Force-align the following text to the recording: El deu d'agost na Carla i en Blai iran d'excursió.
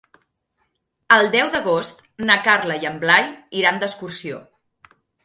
El 1.17 1.27
deu 1.35 1.51
d'agost 1.55 2.01
na 2.29 2.37
Carla 2.47 2.79
i 2.85 2.87
en 2.93 2.97
Blai 3.05 3.29
iran 3.61 3.79
d'excursió. 3.85 4.41